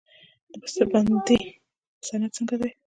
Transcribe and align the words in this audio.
د 0.49 0.51
بسته 0.61 0.83
بندۍ 0.91 1.39
صنعت 2.07 2.31
څنګه 2.37 2.55
دی؟ 2.61 2.69